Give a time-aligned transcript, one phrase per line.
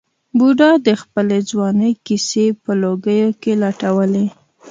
[0.37, 4.25] بوډا د خپلې ځوانۍ کیسې په لوګیو کې لټولې.